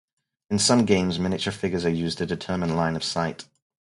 In 0.49 0.57
some 0.57 0.85
games, 0.85 1.19
miniature 1.19 1.53
figures 1.53 1.85
are 1.85 1.91
used 1.91 2.17
to 2.17 2.25
determine 2.25 2.75
line 2.75 2.95
of 2.95 3.03
sight. 3.03 3.45